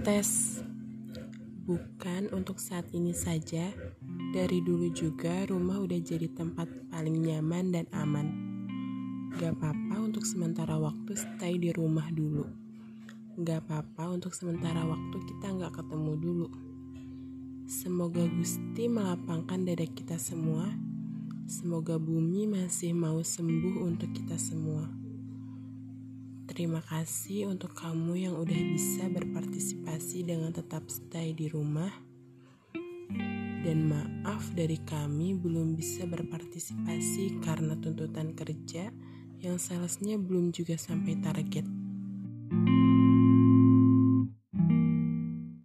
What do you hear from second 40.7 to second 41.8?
sampai target.